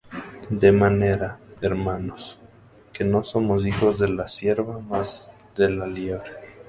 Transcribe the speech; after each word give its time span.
De 0.49 0.71
manera, 0.71 1.37
hermanos, 1.61 2.39
que 2.91 3.03
no 3.03 3.23
somos 3.23 3.67
hijos 3.67 3.99
de 3.99 4.07
la 4.09 4.27
sierva, 4.27 4.79
mas 4.79 5.31
de 5.55 5.69
la 5.69 5.85
libre. 5.85 6.23